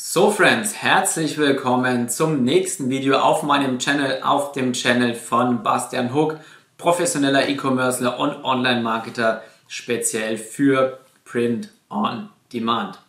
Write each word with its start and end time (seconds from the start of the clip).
So 0.00 0.30
Friends, 0.30 0.76
herzlich 0.76 1.38
willkommen 1.38 2.08
zum 2.08 2.44
nächsten 2.44 2.88
Video 2.88 3.18
auf 3.18 3.42
meinem 3.42 3.80
Channel, 3.80 4.22
auf 4.22 4.52
dem 4.52 4.72
Channel 4.72 5.12
von 5.12 5.64
Bastian 5.64 6.14
Hook, 6.14 6.38
professioneller 6.76 7.48
E-Commercer 7.48 8.16
und 8.20 8.44
Online-Marketer, 8.44 9.42
speziell 9.66 10.38
für 10.38 11.00
Print 11.24 11.70
on 11.90 12.28
Demand. 12.52 13.00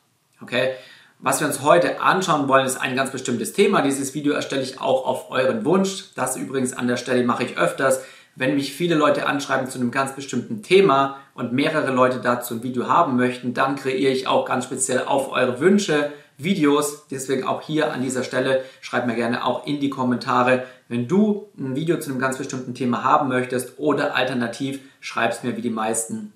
Okay? 0.42 0.72
Was 1.20 1.40
wir 1.40 1.46
uns 1.46 1.62
heute 1.62 2.02
anschauen 2.02 2.48
wollen, 2.48 2.66
ist 2.66 2.82
ein 2.82 2.96
ganz 2.96 3.12
bestimmtes 3.12 3.54
Thema. 3.54 3.84
Dieses 3.84 4.16
Video 4.16 4.34
erstelle 4.34 4.64
ich 4.64 4.82
auch 4.82 5.06
auf 5.06 5.30
euren 5.30 5.66
Wunsch. 5.66 6.06
Das 6.16 6.38
übrigens 6.38 6.74
an 6.74 6.88
der 6.88 6.98
Stelle 6.98 7.24
mache 7.24 7.44
ich 7.44 7.56
öfters. 7.56 8.04
Wenn 8.36 8.56
mich 8.56 8.74
viele 8.74 8.96
Leute 8.96 9.28
anschreiben 9.28 9.70
zu 9.70 9.78
einem 9.78 9.92
ganz 9.92 10.16
bestimmten 10.16 10.64
Thema 10.64 11.18
und 11.36 11.54
mehrere 11.54 11.92
Leute 11.92 12.20
dazu 12.20 12.56
ein 12.56 12.64
Video 12.64 12.88
haben 12.88 13.16
möchten, 13.16 13.54
dann 13.54 13.76
kreiere 13.76 14.12
ich 14.12 14.26
auch 14.26 14.46
ganz 14.46 14.64
speziell 14.64 15.04
auf 15.04 15.32
eure 15.32 15.60
Wünsche 15.60 16.12
Videos. 16.40 17.08
Deswegen 17.12 17.44
auch 17.44 17.62
hier 17.62 17.94
an 17.94 18.02
dieser 18.02 18.24
Stelle 18.24 18.64
schreib 18.82 19.06
mir 19.06 19.16
gerne 19.16 19.46
auch 19.46 19.68
in 19.68 19.80
die 19.80 19.90
Kommentare, 19.90 20.66
wenn 20.88 21.08
du 21.08 21.50
ein 21.58 21.76
Video 21.76 22.00
zu 22.00 22.10
einem 22.10 22.20
ganz 22.20 22.38
bestimmten 22.38 22.74
Thema 22.74 23.04
haben 23.04 23.28
möchtest 23.28 23.78
oder 23.78 24.16
alternativ 24.16 24.80
schreibst 25.00 25.44
mir 25.44 25.56
wie 25.56 25.62
die 25.62 25.70
meisten 25.70 26.34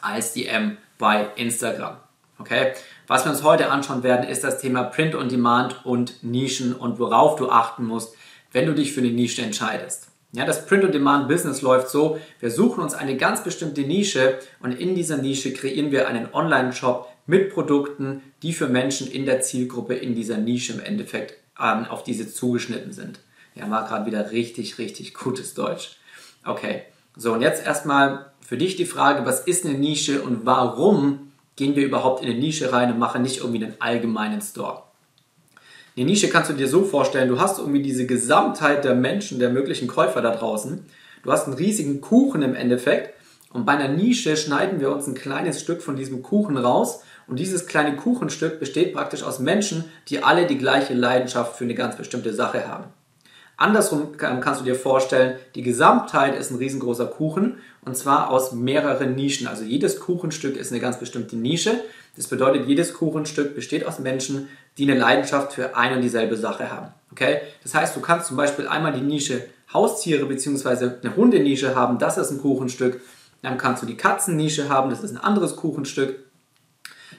als 0.00 0.34
DM 0.34 0.76
bei 0.98 1.26
Instagram. 1.36 1.96
Okay? 2.38 2.72
Was 3.06 3.24
wir 3.24 3.32
uns 3.32 3.42
heute 3.42 3.70
anschauen 3.70 4.02
werden, 4.02 4.28
ist 4.28 4.44
das 4.44 4.60
Thema 4.60 4.84
Print 4.84 5.14
on 5.14 5.28
Demand 5.28 5.84
und 5.84 6.22
Nischen 6.22 6.72
und 6.74 6.98
worauf 6.98 7.36
du 7.36 7.50
achten 7.50 7.84
musst, 7.84 8.14
wenn 8.52 8.66
du 8.66 8.74
dich 8.74 8.92
für 8.92 9.00
eine 9.00 9.10
Nische 9.10 9.42
entscheidest. 9.42 10.10
Ja, 10.32 10.44
das 10.44 10.64
Print-on-Demand-Business 10.66 11.60
läuft 11.60 11.88
so, 11.88 12.20
wir 12.38 12.52
suchen 12.52 12.84
uns 12.84 12.94
eine 12.94 13.16
ganz 13.16 13.42
bestimmte 13.42 13.80
Nische 13.80 14.38
und 14.60 14.70
in 14.70 14.94
dieser 14.94 15.16
Nische 15.16 15.52
kreieren 15.52 15.90
wir 15.90 16.06
einen 16.06 16.32
Online-Shop 16.32 17.09
mit 17.30 17.54
Produkten, 17.54 18.22
die 18.42 18.52
für 18.52 18.66
Menschen 18.66 19.08
in 19.08 19.24
der 19.24 19.40
Zielgruppe 19.40 19.94
in 19.94 20.16
dieser 20.16 20.36
Nische 20.36 20.72
im 20.72 20.80
Endeffekt 20.80 21.34
ähm, 21.58 21.84
auf 21.84 22.02
diese 22.02 22.30
zugeschnitten 22.30 22.92
sind. 22.92 23.20
Ja, 23.54 23.70
war 23.70 23.86
gerade 23.86 24.04
wieder 24.04 24.32
richtig, 24.32 24.78
richtig 24.78 25.14
gutes 25.14 25.54
Deutsch. 25.54 25.96
Okay, 26.44 26.82
so 27.16 27.32
und 27.32 27.40
jetzt 27.40 27.64
erstmal 27.64 28.32
für 28.44 28.56
dich 28.56 28.74
die 28.74 28.84
Frage, 28.84 29.24
was 29.26 29.46
ist 29.46 29.64
eine 29.64 29.78
Nische 29.78 30.22
und 30.22 30.44
warum 30.44 31.30
gehen 31.54 31.76
wir 31.76 31.84
überhaupt 31.84 32.22
in 32.22 32.30
eine 32.30 32.38
Nische 32.38 32.72
rein 32.72 32.92
und 32.92 32.98
machen 32.98 33.22
nicht 33.22 33.38
irgendwie 33.38 33.64
einen 33.64 33.76
allgemeinen 33.78 34.40
Store? 34.40 34.82
Die 35.96 36.04
Nische 36.04 36.30
kannst 36.30 36.50
du 36.50 36.54
dir 36.54 36.66
so 36.66 36.82
vorstellen, 36.82 37.28
du 37.28 37.38
hast 37.38 37.60
irgendwie 37.60 37.82
diese 37.82 38.06
Gesamtheit 38.06 38.84
der 38.84 38.96
Menschen, 38.96 39.38
der 39.38 39.50
möglichen 39.50 39.86
Käufer 39.86 40.20
da 40.20 40.34
draußen. 40.34 40.84
Du 41.22 41.30
hast 41.30 41.46
einen 41.46 41.56
riesigen 41.56 42.00
Kuchen 42.00 42.42
im 42.42 42.56
Endeffekt 42.56 43.14
und 43.52 43.66
bei 43.66 43.72
einer 43.72 43.88
Nische 43.88 44.36
schneiden 44.36 44.80
wir 44.80 44.90
uns 44.90 45.06
ein 45.06 45.14
kleines 45.14 45.60
Stück 45.60 45.82
von 45.82 45.94
diesem 45.94 46.22
Kuchen 46.22 46.56
raus 46.56 47.02
und 47.30 47.38
dieses 47.38 47.66
kleine 47.66 47.94
Kuchenstück 47.94 48.58
besteht 48.58 48.92
praktisch 48.92 49.22
aus 49.22 49.38
Menschen, 49.38 49.84
die 50.08 50.22
alle 50.22 50.48
die 50.48 50.58
gleiche 50.58 50.94
Leidenschaft 50.94 51.56
für 51.56 51.64
eine 51.64 51.76
ganz 51.76 51.96
bestimmte 51.96 52.34
Sache 52.34 52.66
haben. 52.66 52.86
Andersrum 53.56 54.16
kannst 54.16 54.62
du 54.62 54.64
dir 54.64 54.74
vorstellen, 54.74 55.38
die 55.54 55.62
Gesamtheit 55.62 56.34
ist 56.34 56.50
ein 56.50 56.56
riesengroßer 56.56 57.06
Kuchen 57.06 57.58
und 57.84 57.96
zwar 57.96 58.30
aus 58.30 58.52
mehreren 58.52 59.14
Nischen. 59.14 59.46
Also 59.46 59.62
jedes 59.62 60.00
Kuchenstück 60.00 60.56
ist 60.56 60.72
eine 60.72 60.80
ganz 60.80 60.98
bestimmte 60.98 61.36
Nische. 61.36 61.80
Das 62.16 62.26
bedeutet, 62.26 62.66
jedes 62.66 62.94
Kuchenstück 62.94 63.54
besteht 63.54 63.86
aus 63.86 63.98
Menschen, 64.00 64.48
die 64.76 64.90
eine 64.90 64.98
Leidenschaft 64.98 65.52
für 65.52 65.76
eine 65.76 65.96
und 65.96 66.02
dieselbe 66.02 66.36
Sache 66.36 66.72
haben. 66.72 66.88
Okay? 67.12 67.42
Das 67.62 67.74
heißt, 67.74 67.94
du 67.94 68.00
kannst 68.00 68.26
zum 68.26 68.36
Beispiel 68.36 68.66
einmal 68.66 68.92
die 68.92 69.02
Nische 69.02 69.44
Haustiere 69.72 70.26
bzw. 70.26 70.90
eine 71.02 71.14
Hundenische 71.14 71.76
haben, 71.76 71.98
das 71.98 72.18
ist 72.18 72.32
ein 72.32 72.40
Kuchenstück. 72.40 73.00
Dann 73.42 73.56
kannst 73.56 73.82
du 73.82 73.86
die 73.86 73.96
Katzennische 73.96 74.68
haben, 74.68 74.90
das 74.90 75.04
ist 75.04 75.12
ein 75.12 75.22
anderes 75.22 75.54
Kuchenstück. 75.54 76.29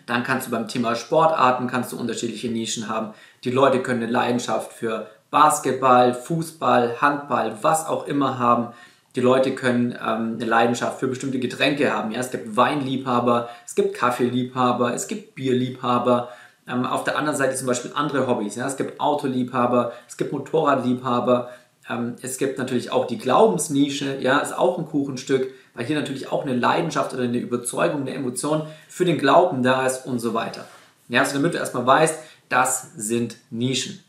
Dann 0.05 0.23
kannst 0.23 0.47
du 0.47 0.51
beim 0.51 0.67
Thema 0.67 0.95
Sportarten 0.95 1.67
kannst 1.67 1.91
du 1.91 1.99
unterschiedliche 1.99 2.49
Nischen 2.49 2.89
haben. 2.89 3.13
Die 3.43 3.51
Leute 3.51 3.81
können 3.81 4.03
eine 4.03 4.11
Leidenschaft 4.11 4.73
für 4.73 5.07
Basketball, 5.29 6.13
Fußball, 6.13 7.01
Handball, 7.01 7.57
was 7.61 7.87
auch 7.87 8.05
immer 8.07 8.37
haben. 8.37 8.73
Die 9.15 9.21
Leute 9.21 9.53
können 9.55 9.91
ähm, 9.91 10.35
eine 10.35 10.45
Leidenschaft 10.45 10.99
für 10.99 11.07
bestimmte 11.07 11.39
Getränke 11.39 11.93
haben. 11.93 12.11
Ja, 12.11 12.19
es 12.19 12.31
gibt 12.31 12.55
Weinliebhaber, 12.55 13.49
es 13.65 13.75
gibt 13.75 13.95
Kaffeeliebhaber, 13.95 14.93
es 14.93 15.07
gibt 15.07 15.35
Bierliebhaber. 15.35 16.29
Ähm, 16.67 16.85
auf 16.85 17.03
der 17.03 17.17
anderen 17.17 17.37
Seite 17.37 17.55
zum 17.55 17.67
Beispiel 17.67 17.91
andere 17.93 18.27
Hobbys. 18.27 18.55
Ja, 18.55 18.67
es 18.67 18.77
gibt 18.77 18.99
Autoliebhaber, 18.99 19.91
es 20.07 20.15
gibt 20.17 20.31
Motorradliebhaber. 20.31 21.49
Ähm, 21.89 22.15
es 22.21 22.37
gibt 22.37 22.57
natürlich 22.57 22.91
auch 22.91 23.05
die 23.05 23.17
Glaubensnische. 23.17 24.17
Ja, 24.19 24.39
ist 24.39 24.57
auch 24.57 24.77
ein 24.77 24.85
Kuchenstück, 24.85 25.49
weil 25.73 25.85
hier 25.85 25.95
natürlich 25.95 26.31
auch 26.31 26.43
eine 26.43 26.55
Leidenschaft 26.55 27.13
oder 27.13 27.23
eine 27.23 27.37
Überzeugung, 27.37 28.01
eine 28.01 28.13
Emotion 28.13 28.63
für 28.87 29.05
den 29.05 29.17
Glauben 29.17 29.63
da 29.63 29.85
ist 29.85 30.05
und 30.05 30.19
so 30.19 30.33
weiter. 30.33 30.67
Ja, 31.09 31.21
also 31.21 31.33
damit 31.33 31.53
du 31.53 31.57
erstmal 31.57 31.85
weißt, 31.85 32.19
das 32.49 32.91
sind 32.95 33.37
Nischen. 33.49 34.03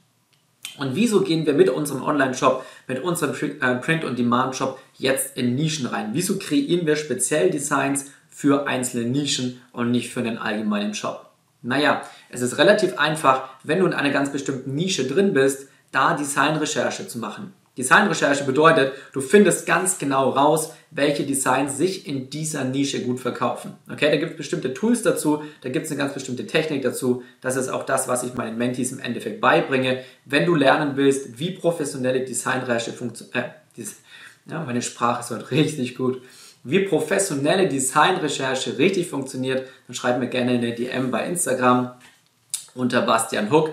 Und 0.78 0.94
wieso 0.94 1.20
gehen 1.20 1.44
wir 1.46 1.52
mit 1.52 1.68
unserem 1.68 2.02
Online-Shop, 2.02 2.64
mit 2.88 3.02
unserem 3.02 3.34
äh, 3.34 3.76
Print-on-Demand-Shop 3.76 4.78
jetzt 4.94 5.36
in 5.36 5.54
Nischen 5.54 5.86
rein? 5.86 6.10
Wieso 6.12 6.38
kreieren 6.38 6.86
wir 6.86 6.96
speziell 6.96 7.50
Designs 7.50 8.06
für 8.30 8.66
einzelne 8.66 9.08
Nischen 9.08 9.60
und 9.72 9.90
nicht 9.90 10.12
für 10.12 10.22
den 10.22 10.38
allgemeinen 10.38 10.94
Shop? 10.94 11.30
Naja, 11.60 12.02
es 12.30 12.40
ist 12.40 12.58
relativ 12.58 12.98
einfach, 12.98 13.50
wenn 13.62 13.78
du 13.78 13.86
in 13.86 13.92
einer 13.92 14.10
ganz 14.10 14.30
bestimmten 14.30 14.74
Nische 14.74 15.06
drin 15.06 15.32
bist, 15.32 15.68
da 15.92 16.14
Designrecherche 16.14 17.06
zu 17.06 17.18
machen. 17.18 17.52
Designrecherche 17.78 18.44
bedeutet, 18.44 18.92
du 19.14 19.22
findest 19.22 19.64
ganz 19.66 19.98
genau 19.98 20.30
raus, 20.30 20.74
welche 20.90 21.24
Designs 21.24 21.78
sich 21.78 22.06
in 22.06 22.28
dieser 22.28 22.64
Nische 22.64 23.00
gut 23.00 23.18
verkaufen. 23.18 23.76
Okay, 23.90 24.10
da 24.10 24.16
gibt 24.16 24.32
es 24.32 24.36
bestimmte 24.36 24.74
Tools 24.74 25.02
dazu, 25.02 25.42
da 25.62 25.70
gibt 25.70 25.86
es 25.86 25.90
eine 25.90 25.98
ganz 25.98 26.12
bestimmte 26.12 26.46
Technik 26.46 26.82
dazu. 26.82 27.22
Das 27.40 27.56
ist 27.56 27.70
auch 27.70 27.84
das, 27.84 28.08
was 28.08 28.24
ich 28.24 28.34
meinen 28.34 28.58
Mentees 28.58 28.92
im 28.92 28.98
Endeffekt 29.00 29.40
beibringe. 29.40 30.04
Wenn 30.26 30.44
du 30.44 30.54
lernen 30.54 30.96
willst, 30.96 31.38
wie 31.38 31.52
professionelle 31.52 32.20
Designrecherche 32.20 32.92
funktioniert, 32.92 33.36
äh, 33.36 33.82
ja, 34.50 34.62
meine 34.64 34.82
Sprache 34.82 35.20
ist 35.20 35.30
heute 35.30 35.50
richtig 35.56 35.94
gut. 35.94 36.20
Wie 36.64 36.80
professionelle 36.80 37.68
Designrecherche 37.68 38.76
richtig 38.76 39.08
funktioniert, 39.08 39.66
dann 39.86 39.94
schreib 39.94 40.18
mir 40.18 40.28
gerne 40.28 40.52
eine 40.52 40.74
DM 40.74 41.10
bei 41.10 41.26
Instagram 41.26 41.92
unter 42.74 43.02
Bastian 43.02 43.50
Hook. 43.50 43.70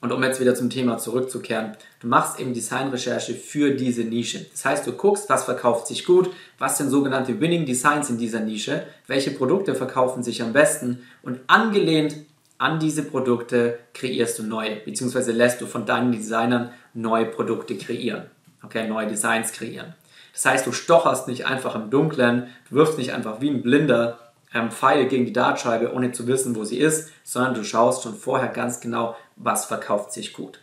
Und 0.00 0.12
um 0.12 0.22
jetzt 0.22 0.40
wieder 0.40 0.54
zum 0.54 0.70
Thema 0.70 0.96
zurückzukehren, 0.96 1.76
du 2.00 2.06
machst 2.06 2.40
eben 2.40 2.54
Designrecherche 2.54 3.34
für 3.34 3.72
diese 3.72 4.02
Nische. 4.02 4.46
Das 4.50 4.64
heißt, 4.64 4.86
du 4.86 4.92
guckst, 4.92 5.28
was 5.28 5.44
verkauft 5.44 5.86
sich 5.86 6.06
gut, 6.06 6.30
was 6.58 6.78
sind 6.78 6.88
sogenannte 6.88 7.38
Winning 7.38 7.66
Designs 7.66 8.08
in 8.08 8.16
dieser 8.16 8.40
Nische, 8.40 8.86
welche 9.06 9.30
Produkte 9.30 9.74
verkaufen 9.74 10.22
sich 10.22 10.42
am 10.42 10.54
besten 10.54 11.06
und 11.22 11.40
angelehnt 11.48 12.16
an 12.56 12.78
diese 12.78 13.02
Produkte 13.02 13.78
kreierst 13.94 14.38
du 14.38 14.42
neue, 14.42 14.76
beziehungsweise 14.76 15.32
lässt 15.32 15.60
du 15.62 15.66
von 15.66 15.86
deinen 15.86 16.12
Designern 16.12 16.72
neue 16.92 17.26
Produkte 17.26 17.76
kreieren. 17.76 18.24
Okay, 18.62 18.86
neue 18.86 19.06
Designs 19.06 19.52
kreieren. 19.52 19.94
Das 20.34 20.44
heißt, 20.44 20.66
du 20.66 20.72
stocherst 20.72 21.26
nicht 21.26 21.46
einfach 21.46 21.74
im 21.74 21.90
Dunkeln, 21.90 22.48
du 22.68 22.76
wirfst 22.76 22.98
nicht 22.98 23.12
einfach 23.12 23.40
wie 23.40 23.48
ein 23.48 23.62
Blinder 23.62 24.29
ähm, 24.54 24.70
Pfeil 24.70 25.06
gegen 25.06 25.26
die 25.26 25.32
Dartscheibe, 25.32 25.92
ohne 25.92 26.12
zu 26.12 26.26
wissen, 26.26 26.56
wo 26.56 26.64
sie 26.64 26.78
ist, 26.78 27.10
sondern 27.22 27.54
du 27.54 27.64
schaust 27.64 28.02
schon 28.02 28.14
vorher 28.14 28.48
ganz 28.48 28.80
genau, 28.80 29.16
was 29.36 29.66
verkauft 29.66 30.12
sich 30.12 30.32
gut. 30.32 30.60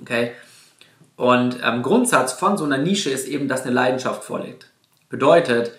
Okay? 0.00 0.32
Und 1.16 1.58
ähm, 1.64 1.82
Grundsatz 1.82 2.32
von 2.32 2.56
so 2.56 2.64
einer 2.64 2.78
Nische 2.78 3.10
ist 3.10 3.28
eben, 3.28 3.48
dass 3.48 3.62
eine 3.62 3.74
Leidenschaft 3.74 4.24
vorliegt. 4.24 4.70
Bedeutet, 5.08 5.72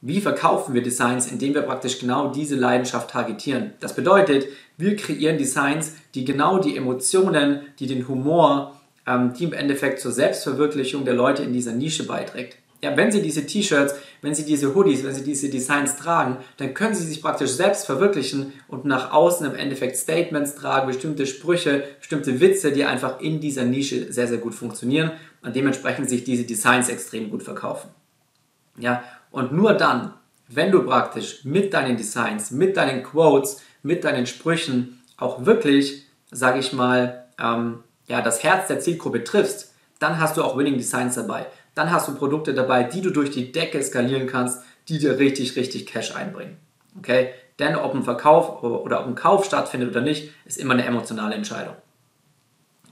wie 0.00 0.20
verkaufen 0.20 0.74
wir 0.74 0.82
Designs, 0.82 1.30
indem 1.30 1.54
wir 1.54 1.62
praktisch 1.62 1.98
genau 1.98 2.30
diese 2.30 2.54
Leidenschaft 2.54 3.10
targetieren? 3.10 3.72
Das 3.80 3.94
bedeutet, 3.94 4.46
wir 4.76 4.94
kreieren 4.96 5.38
Designs, 5.38 5.94
die 6.14 6.24
genau 6.24 6.58
die 6.58 6.76
Emotionen, 6.76 7.62
die 7.80 7.88
den 7.88 8.06
Humor, 8.06 8.80
ähm, 9.06 9.32
die 9.34 9.44
im 9.44 9.52
Endeffekt 9.52 10.00
zur 10.00 10.12
Selbstverwirklichung 10.12 11.04
der 11.04 11.14
Leute 11.14 11.42
in 11.42 11.52
dieser 11.52 11.72
Nische 11.72 12.06
beiträgt 12.06 12.58
ja, 12.80 12.96
wenn 12.96 13.10
Sie 13.10 13.22
diese 13.22 13.44
T-Shirts, 13.44 13.94
wenn 14.22 14.34
Sie 14.34 14.44
diese 14.44 14.74
Hoodies, 14.74 15.04
wenn 15.04 15.14
Sie 15.14 15.24
diese 15.24 15.48
Designs 15.48 15.96
tragen, 15.96 16.38
dann 16.58 16.74
können 16.74 16.94
Sie 16.94 17.04
sich 17.04 17.20
praktisch 17.20 17.50
selbst 17.50 17.86
verwirklichen 17.86 18.52
und 18.68 18.84
nach 18.84 19.12
außen 19.12 19.46
im 19.46 19.56
Endeffekt 19.56 19.96
Statements 19.96 20.54
tragen, 20.54 20.86
bestimmte 20.86 21.26
Sprüche, 21.26 21.84
bestimmte 21.98 22.40
Witze, 22.40 22.70
die 22.70 22.84
einfach 22.84 23.20
in 23.20 23.40
dieser 23.40 23.64
Nische 23.64 24.12
sehr, 24.12 24.28
sehr 24.28 24.38
gut 24.38 24.54
funktionieren 24.54 25.10
und 25.42 25.56
dementsprechend 25.56 26.08
sich 26.08 26.22
diese 26.22 26.44
Designs 26.44 26.88
extrem 26.88 27.30
gut 27.30 27.42
verkaufen. 27.42 27.90
Ja, 28.76 29.02
und 29.32 29.52
nur 29.52 29.74
dann, 29.74 30.14
wenn 30.46 30.70
du 30.70 30.84
praktisch 30.84 31.44
mit 31.44 31.74
deinen 31.74 31.96
Designs, 31.96 32.52
mit 32.52 32.76
deinen 32.76 33.02
Quotes, 33.02 33.60
mit 33.82 34.04
deinen 34.04 34.26
Sprüchen 34.26 35.00
auch 35.16 35.44
wirklich, 35.46 36.06
sage 36.30 36.60
ich 36.60 36.72
mal, 36.72 37.24
ähm, 37.40 37.80
ja, 38.06 38.22
das 38.22 38.44
Herz 38.44 38.68
der 38.68 38.78
Zielgruppe 38.78 39.24
triffst, 39.24 39.74
dann 39.98 40.20
hast 40.20 40.36
du 40.36 40.44
auch 40.44 40.56
Winning 40.56 40.76
Designs 40.76 41.16
dabei 41.16 41.46
dann 41.78 41.92
hast 41.92 42.08
du 42.08 42.14
Produkte 42.16 42.54
dabei, 42.54 42.82
die 42.82 43.00
du 43.00 43.10
durch 43.10 43.30
die 43.30 43.52
Decke 43.52 43.80
skalieren 43.84 44.26
kannst, 44.26 44.62
die 44.88 44.98
dir 44.98 45.20
richtig, 45.20 45.54
richtig 45.54 45.86
Cash 45.86 46.16
einbringen. 46.16 46.56
Okay? 46.98 47.28
Denn 47.60 47.76
ob 47.76 47.94
ein 47.94 48.02
Verkauf 48.02 48.64
oder 48.64 49.00
ob 49.00 49.06
ein 49.06 49.14
Kauf 49.14 49.44
stattfindet 49.44 49.90
oder 49.90 50.00
nicht, 50.00 50.32
ist 50.44 50.58
immer 50.58 50.74
eine 50.74 50.84
emotionale 50.84 51.36
Entscheidung. 51.36 51.76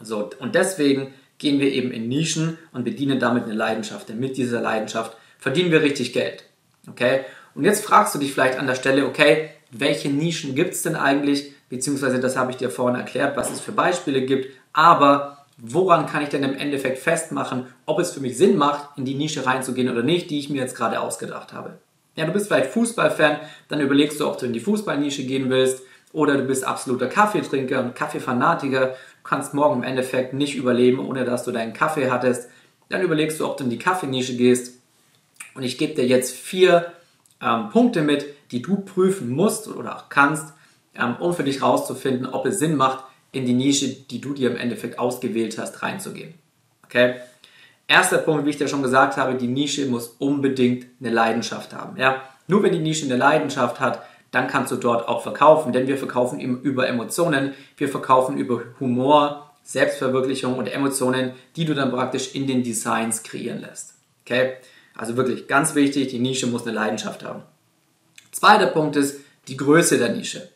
So, 0.00 0.30
und 0.38 0.54
deswegen 0.54 1.12
gehen 1.38 1.58
wir 1.58 1.72
eben 1.72 1.90
in 1.90 2.08
Nischen 2.08 2.58
und 2.72 2.84
bedienen 2.84 3.18
damit 3.18 3.44
eine 3.44 3.54
Leidenschaft. 3.54 4.08
Denn 4.08 4.20
mit 4.20 4.36
dieser 4.36 4.60
Leidenschaft 4.60 5.16
verdienen 5.36 5.72
wir 5.72 5.82
richtig 5.82 6.12
Geld. 6.12 6.44
Okay? 6.88 7.24
Und 7.56 7.64
jetzt 7.64 7.84
fragst 7.84 8.14
du 8.14 8.20
dich 8.20 8.32
vielleicht 8.32 8.56
an 8.56 8.68
der 8.68 8.76
Stelle, 8.76 9.06
okay, 9.06 9.50
welche 9.72 10.10
Nischen 10.10 10.54
gibt 10.54 10.74
es 10.74 10.82
denn 10.82 10.94
eigentlich, 10.94 11.52
beziehungsweise 11.70 12.20
das 12.20 12.36
habe 12.36 12.52
ich 12.52 12.56
dir 12.56 12.70
vorhin 12.70 13.00
erklärt, 13.00 13.36
was 13.36 13.50
es 13.50 13.60
für 13.60 13.72
Beispiele 13.72 14.22
gibt, 14.22 14.54
aber 14.72 15.35
woran 15.58 16.06
kann 16.06 16.22
ich 16.22 16.28
denn 16.28 16.42
im 16.42 16.54
Endeffekt 16.54 16.98
festmachen, 16.98 17.66
ob 17.86 17.98
es 17.98 18.12
für 18.12 18.20
mich 18.20 18.36
Sinn 18.36 18.56
macht, 18.56 18.98
in 18.98 19.04
die 19.04 19.14
Nische 19.14 19.46
reinzugehen 19.46 19.90
oder 19.90 20.02
nicht, 20.02 20.30
die 20.30 20.38
ich 20.38 20.50
mir 20.50 20.60
jetzt 20.60 20.76
gerade 20.76 21.00
ausgedacht 21.00 21.52
habe. 21.52 21.78
Ja, 22.14 22.24
du 22.24 22.32
bist 22.32 22.48
vielleicht 22.48 22.70
Fußballfan, 22.70 23.38
dann 23.68 23.80
überlegst 23.80 24.20
du, 24.20 24.26
ob 24.26 24.38
du 24.38 24.46
in 24.46 24.52
die 24.52 24.60
Fußballnische 24.60 25.24
gehen 25.24 25.50
willst 25.50 25.82
oder 26.12 26.36
du 26.36 26.44
bist 26.44 26.64
absoluter 26.64 27.08
Kaffeetrinker 27.08 27.80
und 27.80 27.94
Kaffeefanatiker, 27.94 28.86
du 28.88 28.94
kannst 29.22 29.54
morgen 29.54 29.82
im 29.82 29.82
Endeffekt 29.82 30.32
nicht 30.32 30.56
überleben, 30.56 30.98
ohne 30.98 31.24
dass 31.24 31.44
du 31.44 31.52
deinen 31.52 31.72
Kaffee 31.72 32.10
hattest. 32.10 32.48
Dann 32.88 33.02
überlegst 33.02 33.40
du, 33.40 33.46
ob 33.46 33.56
du 33.56 33.64
in 33.64 33.70
die 33.70 33.78
Kaffeenische 33.78 34.36
gehst. 34.36 34.80
Und 35.54 35.62
ich 35.62 35.76
gebe 35.76 35.94
dir 35.94 36.06
jetzt 36.06 36.34
vier 36.34 36.92
ähm, 37.42 37.70
Punkte 37.70 38.02
mit, 38.02 38.26
die 38.50 38.62
du 38.62 38.76
prüfen 38.76 39.30
musst 39.30 39.68
oder 39.68 39.96
auch 39.96 40.08
kannst, 40.08 40.54
ähm, 40.94 41.16
um 41.18 41.34
für 41.34 41.44
dich 41.44 41.60
herauszufinden, 41.60 42.26
ob 42.26 42.46
es 42.46 42.58
Sinn 42.58 42.76
macht, 42.76 43.04
in 43.36 43.44
die 43.44 43.52
Nische, 43.52 43.88
die 43.88 44.20
du 44.20 44.32
dir 44.32 44.50
im 44.50 44.56
Endeffekt 44.56 44.98
ausgewählt 44.98 45.58
hast, 45.58 45.82
reinzugehen. 45.82 46.34
Okay? 46.84 47.16
Erster 47.86 48.18
Punkt, 48.18 48.46
wie 48.46 48.50
ich 48.50 48.56
dir 48.56 48.66
schon 48.66 48.82
gesagt 48.82 49.16
habe, 49.18 49.34
die 49.34 49.46
Nische 49.46 49.86
muss 49.86 50.08
unbedingt 50.18 50.86
eine 51.00 51.10
Leidenschaft 51.10 51.74
haben. 51.74 51.98
Ja? 51.98 52.22
Nur 52.48 52.62
wenn 52.62 52.72
die 52.72 52.78
Nische 52.78 53.04
eine 53.04 53.16
Leidenschaft 53.16 53.78
hat, 53.78 54.02
dann 54.30 54.48
kannst 54.48 54.72
du 54.72 54.76
dort 54.76 55.06
auch 55.06 55.22
verkaufen, 55.22 55.72
denn 55.72 55.86
wir 55.86 55.98
verkaufen 55.98 56.40
über 56.40 56.88
Emotionen, 56.88 57.52
wir 57.76 57.88
verkaufen 57.88 58.38
über 58.38 58.62
Humor, 58.80 59.54
Selbstverwirklichung 59.62 60.56
und 60.56 60.66
Emotionen, 60.66 61.32
die 61.56 61.64
du 61.64 61.74
dann 61.74 61.90
praktisch 61.90 62.34
in 62.34 62.46
den 62.46 62.62
Designs 62.62 63.22
kreieren 63.22 63.60
lässt. 63.60 63.94
Okay? 64.24 64.54
Also 64.94 65.16
wirklich 65.16 65.46
ganz 65.46 65.74
wichtig, 65.74 66.08
die 66.08 66.18
Nische 66.18 66.46
muss 66.46 66.62
eine 66.62 66.72
Leidenschaft 66.72 67.24
haben. 67.24 67.42
Zweiter 68.32 68.68
Punkt 68.68 68.96
ist 68.96 69.20
die 69.48 69.56
Größe 69.56 69.98
der 69.98 70.10
Nische. 70.10 70.48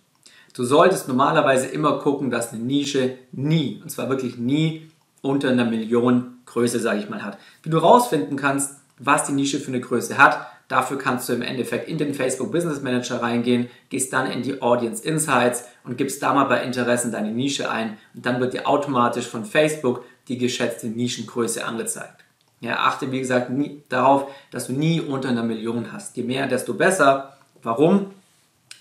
Du 0.54 0.64
solltest 0.64 1.08
normalerweise 1.08 1.68
immer 1.68 1.98
gucken, 1.98 2.30
dass 2.30 2.52
eine 2.52 2.62
Nische 2.62 3.16
nie, 3.32 3.80
und 3.82 3.90
zwar 3.90 4.08
wirklich 4.08 4.36
nie, 4.36 4.90
unter 5.22 5.50
einer 5.50 5.64
Million 5.64 6.38
Größe, 6.46 6.80
sage 6.80 6.98
ich 6.98 7.08
mal, 7.08 7.22
hat. 7.22 7.38
Wie 7.62 7.70
du 7.70 7.78
rausfinden 7.78 8.36
kannst, 8.36 8.76
was 8.98 9.26
die 9.26 9.32
Nische 9.32 9.60
für 9.60 9.68
eine 9.68 9.80
Größe 9.80 10.18
hat, 10.18 10.46
dafür 10.68 10.98
kannst 10.98 11.28
du 11.28 11.32
im 11.32 11.42
Endeffekt 11.42 11.88
in 11.88 11.98
den 11.98 12.14
Facebook 12.14 12.52
Business 12.52 12.82
Manager 12.82 13.22
reingehen, 13.22 13.68
gehst 13.88 14.12
dann 14.12 14.30
in 14.30 14.42
die 14.42 14.60
Audience 14.62 15.04
Insights 15.04 15.64
und 15.84 15.96
gibst 15.96 16.22
da 16.22 16.34
mal 16.34 16.44
bei 16.44 16.62
Interessen 16.62 17.12
deine 17.12 17.30
Nische 17.30 17.70
ein 17.70 17.98
und 18.14 18.26
dann 18.26 18.40
wird 18.40 18.54
dir 18.54 18.68
automatisch 18.68 19.26
von 19.26 19.44
Facebook 19.44 20.04
die 20.28 20.38
geschätzte 20.38 20.88
Nischengröße 20.88 21.64
angezeigt. 21.64 22.24
Ja, 22.60 22.80
achte 22.80 23.10
wie 23.10 23.20
gesagt 23.20 23.50
nie, 23.50 23.82
darauf, 23.88 24.30
dass 24.50 24.66
du 24.66 24.74
nie 24.74 25.00
unter 25.00 25.30
einer 25.30 25.42
Million 25.42 25.92
hast. 25.92 26.16
Je 26.16 26.22
mehr, 26.22 26.46
desto 26.46 26.74
besser. 26.74 27.36
Warum? 27.62 28.12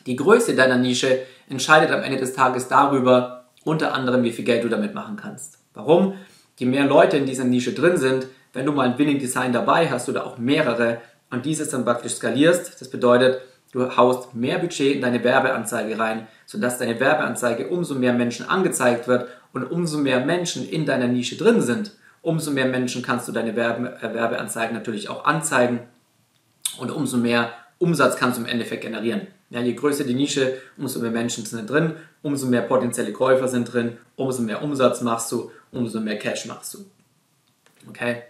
Die 0.09 0.15
Größe 0.15 0.55
deiner 0.55 0.77
Nische 0.77 1.19
entscheidet 1.49 1.91
am 1.91 2.01
Ende 2.01 2.17
des 2.17 2.33
Tages 2.33 2.67
darüber, 2.67 3.45
unter 3.63 3.93
anderem, 3.93 4.23
wie 4.23 4.31
viel 4.31 4.43
Geld 4.43 4.63
du 4.63 4.67
damit 4.67 4.95
machen 4.95 5.17
kannst. 5.17 5.59
Warum? 5.75 6.15
Je 6.57 6.65
mehr 6.65 6.85
Leute 6.85 7.17
in 7.17 7.27
dieser 7.27 7.43
Nische 7.43 7.73
drin 7.73 7.95
sind, 7.95 8.25
wenn 8.51 8.65
du 8.65 8.71
mal 8.71 8.87
ein 8.87 8.97
Winning 8.97 9.19
Design 9.19 9.53
dabei 9.53 9.87
hast 9.87 10.09
oder 10.09 10.25
auch 10.25 10.39
mehrere 10.39 10.99
und 11.29 11.45
dieses 11.45 11.69
dann 11.69 11.85
praktisch 11.85 12.13
skalierst, 12.13 12.81
das 12.81 12.89
bedeutet, 12.89 13.41
du 13.71 13.95
haust 13.97 14.33
mehr 14.33 14.57
Budget 14.57 14.95
in 14.95 15.01
deine 15.01 15.23
Werbeanzeige 15.23 15.99
rein, 15.99 16.27
sodass 16.47 16.79
deine 16.79 16.99
Werbeanzeige 16.99 17.67
umso 17.67 17.93
mehr 17.93 18.13
Menschen 18.13 18.49
angezeigt 18.49 19.07
wird 19.07 19.27
und 19.53 19.65
umso 19.65 19.99
mehr 19.99 20.25
Menschen 20.25 20.67
in 20.67 20.87
deiner 20.87 21.07
Nische 21.07 21.37
drin 21.37 21.61
sind, 21.61 21.91
umso 22.23 22.49
mehr 22.49 22.65
Menschen 22.65 23.03
kannst 23.03 23.27
du 23.27 23.31
deine 23.31 23.55
Werbe, 23.55 23.95
äh, 24.01 24.11
Werbeanzeigen 24.11 24.75
natürlich 24.75 25.07
auch 25.07 25.25
anzeigen 25.25 25.81
und 26.79 26.89
umso 26.89 27.17
mehr 27.17 27.51
Umsatz 27.77 28.15
kannst 28.15 28.39
du 28.39 28.41
im 28.41 28.49
Endeffekt 28.49 28.81
generieren. 28.81 29.27
Ja, 29.49 29.61
je 29.61 29.73
größer 29.73 30.03
die 30.03 30.13
Nische, 30.13 30.57
umso 30.77 30.99
mehr 30.99 31.11
Menschen 31.11 31.45
sind 31.45 31.69
drin, 31.69 31.95
umso 32.21 32.45
mehr 32.47 32.61
potenzielle 32.61 33.11
Käufer 33.11 33.47
sind 33.47 33.71
drin, 33.73 33.97
umso 34.15 34.43
mehr 34.43 34.61
Umsatz 34.61 35.01
machst 35.01 35.31
du, 35.31 35.51
umso 35.71 35.99
mehr 35.99 36.19
Cash 36.19 36.45
machst 36.45 36.75
du. 36.75 36.85
Okay? 37.87 38.23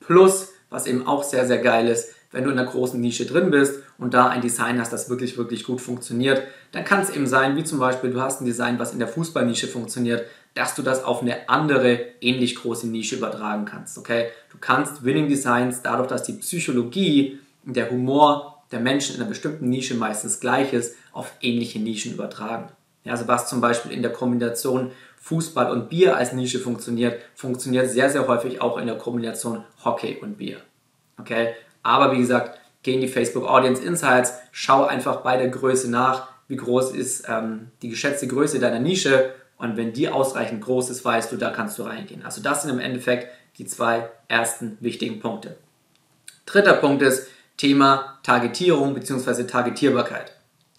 Plus, 0.00 0.52
was 0.70 0.86
eben 0.86 1.06
auch 1.06 1.22
sehr, 1.22 1.46
sehr 1.46 1.58
geil 1.58 1.88
ist, 1.88 2.14
wenn 2.32 2.44
du 2.44 2.50
in 2.50 2.58
einer 2.58 2.68
großen 2.68 3.00
Nische 3.00 3.26
drin 3.26 3.50
bist 3.50 3.80
und 3.96 4.12
da 4.12 4.28
ein 4.28 4.40
Design 4.40 4.80
hast, 4.80 4.92
das 4.92 5.08
wirklich, 5.08 5.38
wirklich 5.38 5.64
gut 5.64 5.80
funktioniert, 5.80 6.42
dann 6.72 6.84
kann 6.84 7.00
es 7.00 7.10
eben 7.10 7.26
sein, 7.26 7.56
wie 7.56 7.62
zum 7.62 7.78
Beispiel, 7.78 8.10
du 8.10 8.20
hast 8.20 8.40
ein 8.40 8.44
Design, 8.44 8.78
was 8.78 8.92
in 8.92 8.98
der 8.98 9.06
Fußballnische 9.06 9.68
funktioniert, 9.68 10.26
dass 10.54 10.74
du 10.74 10.82
das 10.82 11.04
auf 11.04 11.22
eine 11.22 11.48
andere, 11.48 12.00
ähnlich 12.20 12.56
große 12.56 12.88
Nische 12.88 13.16
übertragen 13.16 13.66
kannst. 13.66 13.98
Okay? 13.98 14.28
Du 14.50 14.58
kannst 14.58 15.04
Winning 15.04 15.28
Designs 15.28 15.82
dadurch, 15.82 16.08
dass 16.08 16.24
die 16.24 16.34
Psychologie, 16.34 17.38
der 17.64 17.90
Humor 17.90 18.53
der 18.74 18.80
Menschen 18.80 19.14
in 19.14 19.20
einer 19.20 19.28
bestimmten 19.28 19.70
Nische 19.70 19.94
meistens 19.94 20.40
gleich 20.40 20.72
ist, 20.72 20.96
auf 21.12 21.32
ähnliche 21.40 21.78
Nischen 21.78 22.12
übertragen. 22.12 22.70
Ja, 23.04 23.12
also 23.12 23.28
was 23.28 23.48
zum 23.48 23.60
Beispiel 23.60 23.92
in 23.92 24.02
der 24.02 24.12
Kombination 24.12 24.90
Fußball 25.20 25.70
und 25.70 25.88
Bier 25.88 26.16
als 26.16 26.32
Nische 26.32 26.58
funktioniert, 26.58 27.22
funktioniert 27.36 27.88
sehr, 27.88 28.10
sehr 28.10 28.26
häufig 28.26 28.60
auch 28.60 28.76
in 28.76 28.86
der 28.86 28.98
Kombination 28.98 29.62
Hockey 29.84 30.18
und 30.20 30.38
Bier. 30.38 30.56
Okay? 31.18 31.54
Aber 31.84 32.12
wie 32.12 32.18
gesagt, 32.18 32.58
geh 32.82 32.94
in 32.94 33.00
die 33.00 33.08
Facebook 33.08 33.48
Audience 33.48 33.80
Insights, 33.80 34.34
schau 34.50 34.84
einfach 34.84 35.20
bei 35.20 35.36
der 35.36 35.50
Größe 35.50 35.88
nach, 35.88 36.28
wie 36.48 36.56
groß 36.56 36.90
ist 36.96 37.26
ähm, 37.28 37.70
die 37.80 37.90
geschätzte 37.90 38.26
Größe 38.26 38.58
deiner 38.58 38.80
Nische 38.80 39.34
und 39.56 39.76
wenn 39.76 39.92
die 39.92 40.08
ausreichend 40.08 40.62
groß 40.62 40.90
ist, 40.90 41.04
weißt 41.04 41.30
du, 41.30 41.36
da 41.36 41.50
kannst 41.50 41.78
du 41.78 41.84
reingehen. 41.84 42.24
Also 42.24 42.42
das 42.42 42.62
sind 42.62 42.72
im 42.72 42.80
Endeffekt 42.80 43.28
die 43.56 43.66
zwei 43.66 44.10
ersten 44.26 44.76
wichtigen 44.80 45.20
Punkte. 45.20 45.56
Dritter 46.44 46.74
Punkt 46.74 47.02
ist, 47.02 47.28
Thema 47.56 48.18
Targetierung 48.22 48.94
bzw. 48.94 49.44
Targetierbarkeit. 49.44 50.32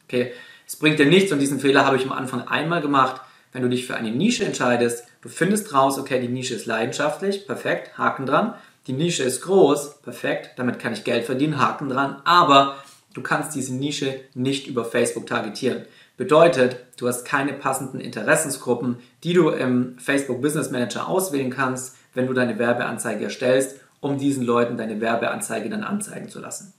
Okay, 0.06 0.34
es 0.68 0.76
bringt 0.76 1.00
dir 1.00 1.06
nichts 1.06 1.32
und 1.32 1.40
diesen 1.40 1.60
Fehler 1.60 1.86
habe 1.86 1.98
ich 1.98 2.06
am 2.06 2.12
Anfang 2.12 2.48
einmal 2.48 2.82
gemacht. 2.82 3.22
Wenn 3.52 3.62
du 3.62 3.70
dich 3.70 3.86
für 3.86 3.96
eine 3.96 4.12
Nische 4.12 4.44
entscheidest, 4.44 5.06
du 5.22 5.30
findest 5.30 5.74
raus, 5.74 5.98
okay, 5.98 6.20
die 6.20 6.28
Nische 6.28 6.56
ist 6.56 6.66
leidenschaftlich, 6.66 7.48
perfekt, 7.48 7.98
Haken 7.98 8.26
dran. 8.26 8.54
Die 8.88 8.94
Nische 8.94 9.24
ist 9.24 9.42
groß, 9.42 10.02
perfekt, 10.02 10.52
damit 10.58 10.78
kann 10.80 10.94
ich 10.94 11.06
Geld 11.06 11.26
verdienen, 11.26 11.60
Haken 11.60 11.90
dran. 11.90 12.22
Aber 12.26 12.76
du 13.14 13.22
kannst 13.22 13.56
diese 13.56 13.74
Nische 13.74 14.20
nicht 14.34 14.68
über 14.68 14.84
Facebook 14.84 15.26
targetieren. 15.26 15.86
Bedeutet, 16.18 16.78
du 16.98 17.08
hast 17.08 17.26
keine 17.26 17.54
passenden 17.54 18.00
Interessensgruppen, 18.00 18.98
die 19.24 19.34
du 19.34 19.50
im 19.50 19.98
Facebook 19.98 20.42
Business 20.42 20.72
Manager 20.72 21.08
auswählen 21.08 21.50
kannst, 21.50 21.96
wenn 22.14 22.28
du 22.28 22.34
deine 22.34 22.60
Werbeanzeige 22.60 23.26
erstellst 23.26 23.80
um 24.06 24.20
diesen 24.20 24.46
Leuten 24.46 24.78
deine 24.78 25.02
Werbeanzeige 25.02 25.68
dann 25.68 25.84
anzeigen 25.84 26.30
zu 26.30 26.40
lassen. 26.40 26.76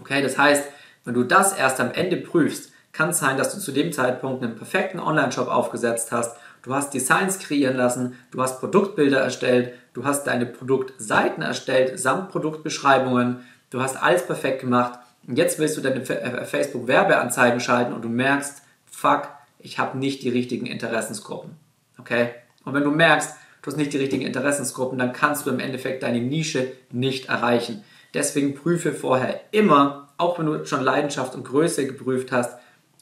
Okay, 0.00 0.22
das 0.22 0.38
heißt, 0.38 0.62
wenn 1.04 1.14
du 1.14 1.24
das 1.24 1.52
erst 1.52 1.80
am 1.80 1.90
Ende 1.90 2.16
prüfst, 2.18 2.70
kann 2.92 3.08
es 3.08 3.18
sein, 3.18 3.36
dass 3.36 3.52
du 3.52 3.60
zu 3.60 3.72
dem 3.72 3.92
Zeitpunkt 3.92 4.44
einen 4.44 4.54
perfekten 4.54 5.00
Online-Shop 5.00 5.48
aufgesetzt 5.48 6.12
hast, 6.12 6.36
du 6.62 6.72
hast 6.72 6.94
Designs 6.94 7.40
kreieren 7.40 7.76
lassen, 7.76 8.16
du 8.30 8.40
hast 8.40 8.60
Produktbilder 8.60 9.18
erstellt, 9.18 9.72
du 9.92 10.04
hast 10.04 10.24
deine 10.28 10.46
Produktseiten 10.46 11.42
erstellt, 11.42 11.98
samt 11.98 12.30
Produktbeschreibungen, 12.30 13.40
du 13.70 13.82
hast 13.82 14.00
alles 14.00 14.24
perfekt 14.24 14.60
gemacht 14.60 15.00
und 15.26 15.36
jetzt 15.36 15.58
willst 15.58 15.76
du 15.78 15.80
deine 15.80 16.00
äh, 16.00 16.44
Facebook-Werbeanzeigen 16.44 17.58
schalten 17.58 17.92
und 17.92 18.02
du 18.02 18.08
merkst, 18.08 18.62
fuck, 18.86 19.30
ich 19.58 19.80
habe 19.80 19.98
nicht 19.98 20.22
die 20.22 20.30
richtigen 20.30 20.66
Interessensgruppen. 20.66 21.56
Okay? 21.98 22.30
Und 22.64 22.74
wenn 22.74 22.84
du 22.84 22.92
merkst, 22.92 23.34
du 23.62 23.70
hast 23.70 23.76
nicht 23.76 23.92
die 23.92 23.98
richtigen 23.98 24.26
Interessensgruppen, 24.26 24.98
dann 24.98 25.12
kannst 25.12 25.46
du 25.46 25.50
im 25.50 25.60
Endeffekt 25.60 26.02
deine 26.02 26.20
Nische 26.20 26.72
nicht 26.90 27.28
erreichen. 27.28 27.84
Deswegen 28.14 28.54
prüfe 28.54 28.92
vorher 28.92 29.40
immer, 29.52 30.08
auch 30.16 30.38
wenn 30.38 30.46
du 30.46 30.64
schon 30.64 30.82
Leidenschaft 30.82 31.34
und 31.34 31.44
Größe 31.44 31.86
geprüft 31.86 32.32
hast, 32.32 32.58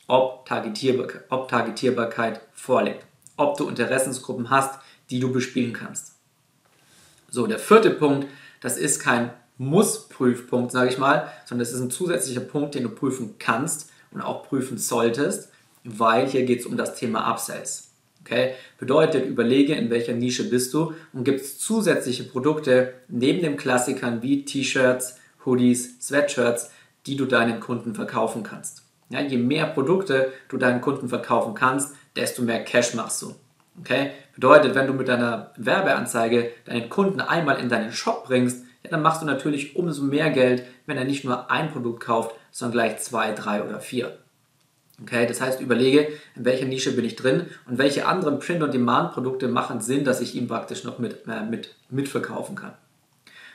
ob, 0.06 0.46
Targetierbar 0.46 1.06
ob 1.28 1.48
Targetierbarkeit 1.48 2.40
vorliegt, 2.54 3.04
ob 3.36 3.56
du 3.56 3.68
Interessensgruppen 3.68 4.50
hast, 4.50 4.80
die 5.10 5.20
du 5.20 5.32
bespielen 5.32 5.72
kannst. 5.72 6.14
So, 7.30 7.46
der 7.46 7.58
vierte 7.58 7.90
Punkt, 7.90 8.26
das 8.60 8.76
ist 8.76 9.00
kein 9.00 9.30
Muss-Prüfpunkt, 9.58 10.72
sage 10.72 10.90
ich 10.90 10.98
mal, 10.98 11.30
sondern 11.44 11.64
das 11.64 11.74
ist 11.74 11.80
ein 11.80 11.90
zusätzlicher 11.90 12.40
Punkt, 12.40 12.74
den 12.74 12.84
du 12.84 12.88
prüfen 12.90 13.34
kannst 13.38 13.90
und 14.10 14.22
auch 14.22 14.48
prüfen 14.48 14.78
solltest, 14.78 15.50
weil 15.84 16.26
hier 16.26 16.44
geht 16.44 16.60
es 16.60 16.66
um 16.66 16.76
das 16.76 16.94
Thema 16.94 17.30
Upsells. 17.30 17.88
Okay? 18.28 18.54
Bedeutet, 18.78 19.26
überlege, 19.26 19.75
in 19.75 19.90
welcher 19.90 20.12
Nische 20.12 20.49
bist 20.49 20.75
du 20.75 20.92
und 21.12 21.25
gibt 21.25 21.40
es 21.40 21.58
zusätzliche 21.58 22.25
Produkte 22.25 22.94
neben 23.08 23.40
den 23.40 23.56
Klassikern 23.56 24.23
wie 24.23 24.44
T-Shirts, 24.44 25.16
Hoodies, 25.44 25.99
Sweatshirts, 26.00 26.70
die 27.06 27.16
du 27.16 27.25
deinen 27.25 27.61
Kunden 27.61 27.94
verkaufen 27.94 28.42
kannst. 28.42 28.82
Ja, 29.08 29.20
je 29.20 29.38
mehr 29.38 29.66
Produkte 29.66 30.32
du 30.49 30.58
deinen 30.58 30.82
Kunden 30.82 31.08
verkaufen 31.08 31.54
kannst, 31.54 31.94
desto 32.14 32.42
mehr 32.42 32.62
Cash 32.64 32.94
machst 32.94 33.23
du. 33.23 33.35
Okay? 33.80 34.11
Bedeutet, 34.35 34.75
wenn 34.75 34.87
du 34.87 34.92
mit 34.92 35.08
deiner 35.08 35.52
Werbeanzeige 35.56 36.50
deinen 36.66 36.90
Kunden 36.90 37.20
einmal 37.20 37.58
in 37.58 37.70
deinen 37.70 37.92
Shop 37.92 38.25
bringst, 38.26 38.64
ja, 38.85 38.90
dann 38.90 39.02
machst 39.02 39.23
du 39.23 39.26
natürlich 39.26 39.75
umso 39.76 40.02
mehr 40.02 40.30
Geld, 40.30 40.64
wenn 40.87 40.99
er 40.99 41.04
nicht 41.04 41.25
nur 41.25 41.50
ein 41.50 41.70
Produkt 41.70 42.00
kauft, 42.04 42.35
sondern 42.50 42.73
gleich 42.73 42.99
zwei, 42.99 43.32
drei 43.32 43.62
oder 43.62 43.80
vier. 43.80 44.18
Okay, 45.00 45.26
das 45.26 45.40
heißt, 45.40 45.60
überlege, 45.60 46.08
in 46.34 46.44
welcher 46.44 46.66
Nische 46.66 46.92
bin 46.92 47.04
ich 47.04 47.14
drin 47.14 47.46
und 47.66 47.78
welche 47.78 48.06
anderen 48.06 48.40
Print-on-Demand-Produkte 48.40 49.46
machen 49.46 49.80
Sinn, 49.80 50.04
dass 50.04 50.20
ich 50.20 50.34
ihm 50.34 50.48
praktisch 50.48 50.82
noch 50.82 50.98
mit, 50.98 51.26
äh, 51.28 51.44
mit, 51.44 51.76
mitverkaufen 51.88 52.56
kann. 52.56 52.72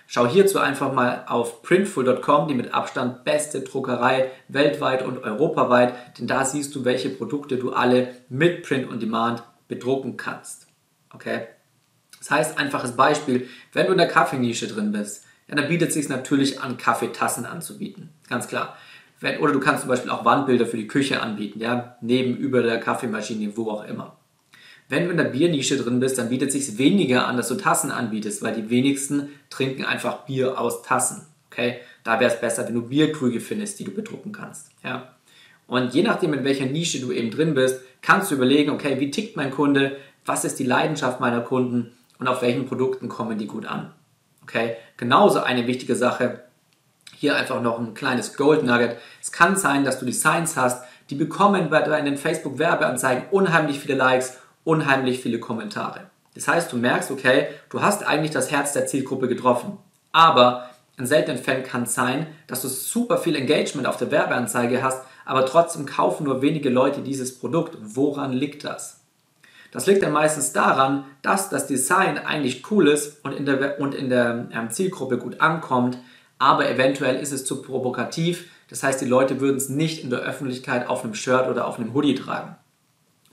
Schau 0.07 0.27
hierzu 0.27 0.59
einfach 0.59 0.93
mal 0.93 1.25
auf 1.27 1.61
printful.com, 1.63 2.47
die 2.47 2.53
mit 2.53 2.73
Abstand 2.73 3.23
beste 3.23 3.61
Druckerei 3.61 4.31
weltweit 4.47 5.01
und 5.01 5.23
europaweit, 5.23 5.93
denn 6.17 6.27
da 6.27 6.45
siehst 6.45 6.75
du, 6.75 6.85
welche 6.85 7.09
Produkte 7.09 7.57
du 7.57 7.73
alle 7.73 8.13
mit 8.29 8.63
Print 8.63 8.89
on 8.89 8.99
Demand 8.99 9.43
bedrucken 9.67 10.17
kannst. 10.17 10.67
Okay? 11.13 11.47
Das 12.19 12.31
heißt, 12.31 12.57
einfaches 12.57 12.93
Beispiel, 12.93 13.49
wenn 13.73 13.87
du 13.87 13.93
in 13.93 13.97
der 13.97 14.07
Kaffeenische 14.07 14.67
drin 14.67 14.91
bist, 14.91 15.25
ja, 15.47 15.55
dann 15.55 15.67
bietet 15.67 15.89
es 15.89 15.95
sich 15.95 16.09
natürlich 16.09 16.61
an, 16.61 16.77
Kaffeetassen 16.77 17.45
anzubieten. 17.45 18.09
Ganz 18.29 18.47
klar. 18.47 18.77
Wenn, 19.23 19.39
oder 19.39 19.53
du 19.53 19.61
kannst 19.61 19.83
zum 19.83 19.89
Beispiel 19.89 20.11
auch 20.11 20.25
Wandbilder 20.25 20.65
für 20.65 20.75
die 20.75 20.85
Küche 20.85 21.21
anbieten, 21.21 21.61
ja, 21.61 21.95
neben, 22.01 22.35
über 22.35 22.61
der 22.61 22.77
Kaffeemaschine, 22.81 23.55
wo 23.55 23.71
auch 23.71 23.85
immer. 23.85 24.17
Wenn 24.89 25.05
du 25.05 25.11
in 25.11 25.17
der 25.17 25.23
Biernische 25.23 25.77
drin 25.77 26.01
bist, 26.01 26.17
dann 26.17 26.27
bietet 26.27 26.49
es 26.53 26.65
sich 26.65 26.77
weniger 26.77 27.25
an, 27.25 27.37
dass 27.37 27.47
du 27.47 27.55
Tassen 27.55 27.89
anbietest, 27.89 28.43
weil 28.43 28.53
die 28.53 28.69
wenigsten 28.69 29.29
trinken 29.49 29.85
einfach 29.85 30.25
Bier 30.25 30.59
aus 30.59 30.81
Tassen. 30.81 31.25
Okay? 31.49 31.77
Da 32.03 32.19
wäre 32.19 32.33
es 32.33 32.41
besser, 32.41 32.67
wenn 32.67 32.75
du 32.75 32.81
Bierkrüge 32.81 33.39
findest, 33.39 33.79
die 33.79 33.85
du 33.85 33.91
bedrucken 33.91 34.33
kannst. 34.33 34.71
Ja? 34.83 35.13
Und 35.67 35.93
je 35.93 36.03
nachdem, 36.03 36.33
in 36.33 36.43
welcher 36.43 36.65
Nische 36.65 36.99
du 36.99 37.13
eben 37.13 37.31
drin 37.31 37.53
bist, 37.53 37.79
kannst 38.01 38.29
du 38.29 38.35
überlegen, 38.35 38.71
okay, 38.71 38.99
wie 38.99 39.09
tickt 39.09 39.37
mein 39.37 39.51
Kunde, 39.51 39.95
was 40.25 40.43
ist 40.43 40.59
die 40.59 40.65
Leidenschaft 40.65 41.21
meiner 41.21 41.39
Kunden 41.39 41.93
und 42.19 42.27
auf 42.27 42.41
welchen 42.41 42.65
Produkten 42.65 43.07
kommen 43.07 43.37
die 43.37 43.47
gut 43.47 43.67
an. 43.67 43.93
Okay, 44.41 44.75
genauso 44.97 45.39
eine 45.39 45.65
wichtige 45.65 45.95
Sache. 45.95 46.43
Hier 47.23 47.37
einfach 47.37 47.61
noch 47.61 47.79
ein 47.79 47.93
kleines 47.93 48.35
Gold 48.35 48.65
Nugget. 48.65 48.97
Es 49.21 49.31
kann 49.31 49.55
sein, 49.55 49.85
dass 49.85 49.97
du 49.97 50.05
Designs 50.05 50.57
hast, 50.57 50.83
die 51.09 51.15
bekommen 51.15 51.69
bei 51.69 51.81
deinen 51.81 52.17
Facebook 52.17 52.59
Werbeanzeigen 52.59 53.29
unheimlich 53.31 53.79
viele 53.79 53.95
Likes, 53.95 54.39
unheimlich 54.65 55.21
viele 55.21 55.39
Kommentare. 55.39 56.09
Das 56.35 56.49
heißt, 56.49 56.73
du 56.73 56.75
merkst, 56.75 57.11
okay, 57.11 57.47
du 57.69 57.81
hast 57.81 58.05
eigentlich 58.05 58.31
das 58.31 58.51
Herz 58.51 58.73
der 58.73 58.87
Zielgruppe 58.87 59.29
getroffen. 59.29 59.77
Aber 60.11 60.69
in 60.97 61.05
seltenen 61.05 61.41
Fällen 61.41 61.63
kann 61.63 61.85
sein, 61.85 62.27
dass 62.47 62.61
du 62.61 62.67
super 62.67 63.17
viel 63.17 63.37
Engagement 63.37 63.87
auf 63.87 63.95
der 63.95 64.11
Werbeanzeige 64.11 64.83
hast, 64.83 65.01
aber 65.23 65.45
trotzdem 65.45 65.85
kaufen 65.85 66.25
nur 66.25 66.41
wenige 66.41 66.69
Leute 66.69 66.99
dieses 66.99 67.39
Produkt. 67.39 67.77
Woran 67.79 68.33
liegt 68.33 68.65
das? 68.65 68.99
Das 69.71 69.87
liegt 69.87 70.03
dann 70.03 70.11
meistens 70.11 70.51
daran, 70.51 71.05
dass 71.21 71.47
das 71.49 71.67
Design 71.67 72.17
eigentlich 72.17 72.69
cool 72.69 72.89
ist 72.89 73.23
und 73.23 73.31
in 73.31 73.45
der, 73.45 73.79
und 73.79 73.95
in 73.95 74.09
der 74.09 74.49
ähm, 74.51 74.71
Zielgruppe 74.71 75.17
gut 75.17 75.39
ankommt, 75.39 75.97
aber 76.39 76.69
eventuell 76.69 77.17
ist 77.17 77.31
es 77.31 77.45
zu 77.45 77.61
provokativ. 77.61 78.49
Das 78.69 78.83
heißt, 78.83 79.01
die 79.01 79.05
Leute 79.05 79.39
würden 79.39 79.57
es 79.57 79.69
nicht 79.69 80.03
in 80.03 80.09
der 80.09 80.19
Öffentlichkeit 80.19 80.87
auf 80.87 81.03
einem 81.03 81.13
Shirt 81.13 81.47
oder 81.47 81.67
auf 81.67 81.79
einem 81.79 81.93
Hoodie 81.93 82.15
tragen. 82.15 82.55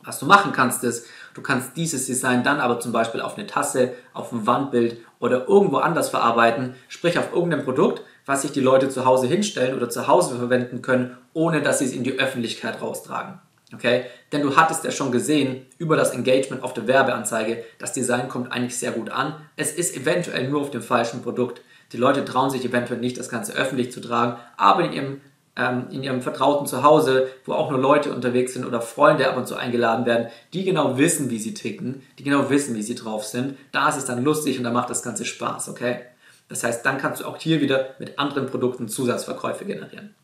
Was 0.03 0.19
du 0.19 0.27
machen 0.27 0.53
kannst, 0.53 0.83
ist, 0.83 1.07
du 1.35 1.43
kannst 1.43 1.77
dieses 1.77 2.07
Design 2.07 2.43
dann 2.43 2.61
aber 2.61 2.81
zum 2.81 2.93
Beispiel 2.93 3.21
auf 3.21 3.37
eine 3.37 3.47
Tasse, 3.47 3.93
auf 4.15 4.33
ein 4.33 4.47
Wandbild 4.47 4.99
oder 5.19 5.47
irgendwo 5.47 5.77
anders 5.77 6.09
verarbeiten, 6.09 6.75
sprich 6.89 7.19
auf 7.19 7.33
irgendein 7.35 7.65
Produkt, 7.65 8.03
was 8.25 8.43
sich 8.43 8.53
die 8.53 8.61
Leute 8.61 8.89
zu 8.89 9.05
Hause 9.05 9.27
hinstellen 9.27 9.77
oder 9.77 9.91
zu 9.91 10.07
Hause 10.07 10.37
verwenden 10.37 10.83
können, 10.83 11.17
ohne 11.35 11.63
dass 11.63 11.81
sie 11.81 11.85
es 11.85 11.93
in 11.93 12.05
die 12.05 12.19
Öffentlichkeit 12.19 12.81
raustragen. 12.81 13.41
Okay? 13.75 14.05
Denn 14.33 14.43
du 14.43 14.57
hattest 14.57 14.85
ja 14.85 14.91
schon 14.91 15.13
gesehen 15.13 15.67
über 15.79 15.97
das 15.97 16.13
Engagement 16.13 16.63
auf 16.63 16.75
der 16.75 16.87
Werbeanzeige, 16.87 17.65
das 17.79 17.93
Design 17.93 18.29
kommt 18.29 18.53
eigentlich 18.53 18.77
sehr 18.77 18.93
gut 18.93 19.11
an. 19.11 19.35
Es 19.57 19.73
ist 19.73 19.97
eventuell 19.97 20.49
nur 20.49 20.63
auf 20.63 20.71
dem 20.71 20.83
falschen 20.83 21.23
Produkt. 21.23 21.61
Die 21.93 21.97
Leute 21.97 22.25
trauen 22.25 22.51
sich 22.51 22.65
eventuell 22.65 23.01
nicht, 23.01 23.19
das 23.19 23.29
Ganze 23.29 23.53
öffentlich 23.55 23.93
zu 23.93 24.01
tragen, 24.01 24.37
aber 24.57 24.85
in 24.85 24.93
ihrem, 24.93 25.21
ähm, 25.57 25.87
in 25.91 26.03
ihrem 26.03 26.23
vertrauten 26.23 26.67
Zuhause, 26.67 27.29
wo 27.45 27.53
auch 27.53 27.71
nur 27.71 27.81
Leute 27.81 28.13
unterwegs 28.13 28.55
sind 28.55 28.65
oder 28.65 28.81
Freunde 28.81 29.29
ab 29.29 29.37
und 29.37 29.47
zu 29.47 29.57
eingeladen 29.57 30.07
werden, 30.07 30.29
die 30.53 30.65
genau 30.65 30.99
wissen, 30.99 31.31
wie 31.31 31.39
sie 31.39 31.55
ticken, 31.55 32.03
die 32.19 32.25
genau 32.25 32.51
wissen, 32.51 32.75
wie 32.77 32.83
sie 32.83 32.95
drauf 32.95 33.25
sind, 33.25 33.57
da 33.73 33.89
ist 33.89 33.97
es 33.97 34.05
dann 34.05 34.23
lustig 34.25 34.59
und 34.59 34.65
da 34.65 34.71
macht 34.71 34.91
das 34.91 35.03
Ganze 35.03 35.25
Spaß, 35.25 35.69
okay? 35.69 36.01
Das 36.49 36.65
heißt, 36.65 36.85
dann 36.85 36.99
kannst 36.99 37.21
du 37.21 37.27
auch 37.27 37.37
hier 37.37 37.61
wieder 37.61 37.95
mit 37.99 38.19
anderen 38.19 38.47
Produkten 38.47 38.89
Zusatzverkäufe 38.89 39.65
generieren. 39.65 40.15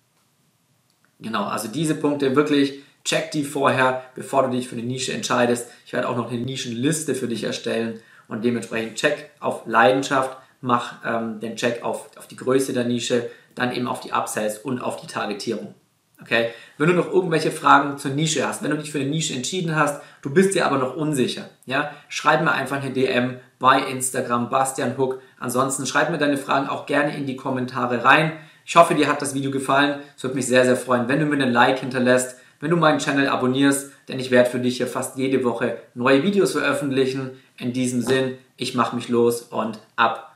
Genau, 1.21 1.45
also 1.45 1.69
diese 1.69 1.95
Punkte 1.95 2.37
wirklich 2.37 2.83
check 3.05 3.31
die 3.31 3.45
vorher, 3.45 4.03
bevor 4.15 4.43
du 4.43 4.51
dich 4.51 4.69
für 4.69 4.77
eine 4.77 4.85
Nische 4.85 5.13
entscheidest. 5.13 5.69
Ich 5.87 5.93
werde 5.93 6.09
auch 6.09 6.17
noch 6.17 6.31
eine 6.31 6.41
Nischenliste 6.41 7.15
für 7.15 7.29
dich 7.29 7.45
erstellen 7.45 8.01
und 8.29 8.45
dementsprechend 8.45 8.97
check 8.97 9.31
auf 9.39 9.63
Leidenschaft, 9.67 10.37
mach 10.61 10.95
ähm, 11.05 11.41
den 11.41 11.57
Check 11.57 11.83
auf, 11.83 12.11
auf 12.17 12.27
die 12.27 12.37
Größe 12.37 12.73
der 12.73 12.85
Nische, 12.85 13.31
dann 13.55 13.73
eben 13.73 13.89
auf 13.89 14.01
die 14.01 14.13
Upsells 14.13 14.59
und 14.59 14.81
auf 14.81 14.97
die 14.97 15.07
Targetierung. 15.07 15.75
Okay? 16.21 16.51
Wenn 16.79 16.89
du 16.89 16.95
noch 16.95 17.13
irgendwelche 17.13 17.51
Fragen 17.51 17.99
zur 17.99 18.13
Nische 18.13 18.47
hast, 18.47 18.63
wenn 18.63 18.71
du 18.71 18.79
dich 18.79 18.91
für 18.91 18.99
eine 18.99 19.09
Nische 19.09 19.35
entschieden 19.35 19.77
hast, 19.77 20.03
du 20.23 20.31
bist 20.31 20.55
dir 20.55 20.67
aber 20.67 20.79
noch 20.79 20.97
unsicher, 20.97 21.49
ja, 21.67 21.91
schreib 22.09 22.43
mir 22.43 22.53
einfach 22.53 22.83
eine 22.83 22.93
DM 22.93 23.37
bei 23.59 23.81
Instagram 23.81 24.51
Bastian 24.51 24.99
Hook. 24.99 25.21
Ansonsten 25.39 25.87
schreib 25.87 26.11
mir 26.11 26.19
deine 26.19 26.37
Fragen 26.37 26.69
auch 26.69 26.87
gerne 26.87 27.17
in 27.17 27.27
die 27.27 27.37
Kommentare 27.37 28.05
rein. 28.05 28.33
Ich 28.65 28.77
hoffe, 28.77 28.95
dir 28.95 29.09
hat 29.09 29.23
das 29.23 29.35
Video 29.35 29.51
gefallen. 29.51 30.01
Es 30.17 30.23
würde 30.23 30.37
mich 30.37 30.47
sehr, 30.47 30.65
sehr 30.65 30.77
freuen, 30.77 31.09
wenn 31.09 31.21
du 31.21 31.27
mir 31.27 31.43
einen 31.43 31.53
Like 31.53 31.79
hinterlässt 31.79 32.37
wenn 32.61 32.71
du 32.71 32.77
meinen 32.77 32.99
Channel 32.99 33.29
abonnierst, 33.29 33.93
denn 34.09 34.19
ich 34.19 34.31
werde 34.31 34.51
für 34.51 34.59
dich 34.59 34.79
hier 34.79 34.87
fast 34.87 35.19
jede 35.19 35.45
Woche 35.45 35.79
neue 35.95 36.23
Videos 36.23 36.53
veröffentlichen. 36.53 37.33
In 37.59 37.73
diesem 37.73 38.03
Sinn, 38.03 38.39
ich 38.57 38.75
mache 38.75 38.97
mich 38.97 39.09
los 39.09 39.43
und 39.43 39.79
ab 39.97 40.36